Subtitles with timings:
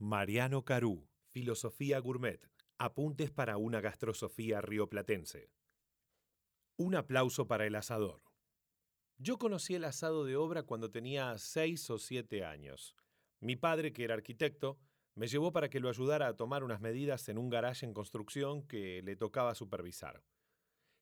[0.00, 2.40] Mariano Carú, Filosofía Gourmet.
[2.78, 5.50] Apuntes para una gastrosofía rioplatense.
[6.76, 8.22] Un aplauso para el asador.
[9.16, 12.94] Yo conocí el asado de obra cuando tenía seis o siete años.
[13.40, 14.78] Mi padre, que era arquitecto,
[15.16, 18.62] me llevó para que lo ayudara a tomar unas medidas en un garaje en construcción
[18.68, 20.22] que le tocaba supervisar.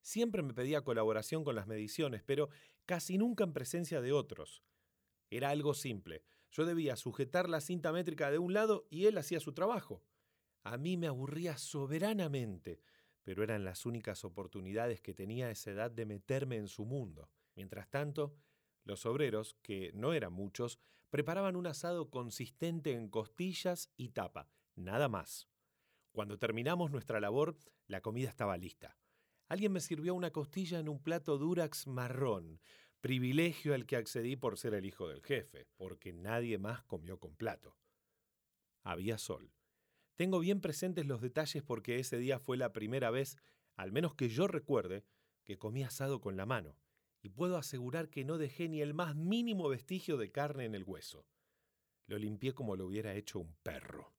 [0.00, 2.48] Siempre me pedía colaboración con las mediciones, pero
[2.86, 4.62] casi nunca en presencia de otros.
[5.28, 6.24] Era algo simple.
[6.56, 10.02] Yo debía sujetar la cinta métrica de un lado y él hacía su trabajo.
[10.64, 12.80] A mí me aburría soberanamente,
[13.24, 17.28] pero eran las únicas oportunidades que tenía a esa edad de meterme en su mundo.
[17.56, 18.38] Mientras tanto,
[18.84, 20.80] los obreros, que no eran muchos,
[21.10, 25.50] preparaban un asado consistente en costillas y tapa, nada más.
[26.10, 28.96] Cuando terminamos nuestra labor, la comida estaba lista.
[29.48, 32.62] Alguien me sirvió una costilla en un plato durax marrón,
[33.00, 37.36] privilegio al que accedí por ser el hijo del jefe, porque nadie más comió con
[37.36, 37.76] plato.
[38.82, 39.52] Había sol.
[40.16, 43.36] Tengo bien presentes los detalles porque ese día fue la primera vez,
[43.74, 45.04] al menos que yo recuerde,
[45.44, 46.76] que comí asado con la mano
[47.22, 50.84] y puedo asegurar que no dejé ni el más mínimo vestigio de carne en el
[50.84, 51.26] hueso.
[52.06, 54.14] Lo limpié como lo hubiera hecho un perro.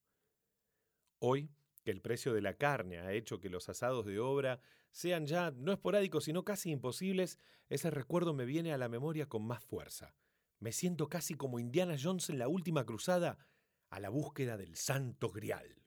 [1.20, 1.50] Hoy,
[1.88, 4.60] que el precio de la carne ha hecho que los asados de obra
[4.92, 9.48] sean ya no esporádicos, sino casi imposibles, ese recuerdo me viene a la memoria con
[9.48, 10.14] más fuerza.
[10.60, 13.38] Me siento casi como Indiana Jones en la última cruzada
[13.90, 15.82] a la búsqueda del santo grial.